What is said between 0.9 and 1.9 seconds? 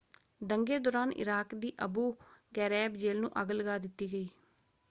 Iraq the